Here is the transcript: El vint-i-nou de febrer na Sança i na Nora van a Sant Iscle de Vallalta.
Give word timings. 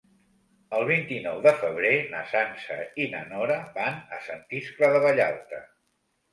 El 0.77 0.85
vint-i-nou 0.91 1.41
de 1.47 1.53
febrer 1.65 1.91
na 2.15 2.23
Sança 2.33 2.79
i 3.05 3.09
na 3.13 3.21
Nora 3.29 3.61
van 3.79 4.03
a 4.19 4.25
Sant 4.27 4.45
Iscle 4.65 4.93
de 4.99 5.07
Vallalta. 5.09 5.65